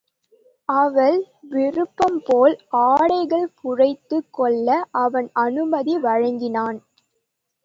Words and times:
அவள் 0.69 1.17
விருப்பம்போல் 1.51 2.55
ஆடைகள் 2.85 3.47
குறைத்துக் 3.61 4.31
கொள்ள 4.33 4.67
அவன் 5.01 5.29
அனுமதி 5.41 5.97
வழங்கினான். 5.99 6.79